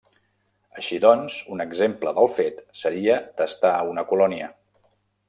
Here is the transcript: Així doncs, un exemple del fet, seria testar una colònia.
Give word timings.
Així 0.81 0.97
doncs, 1.01 1.35
un 1.55 1.61
exemple 1.65 2.13
del 2.19 2.29
fet, 2.39 2.63
seria 2.79 3.19
testar 3.43 3.75
una 3.91 4.07
colònia. 4.15 4.49